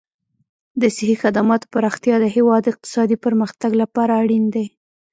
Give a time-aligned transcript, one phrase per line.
[0.81, 4.65] د صحي خدماتو پراختیا د هېواد اقتصادي پرمختګ لپاره اړین دي.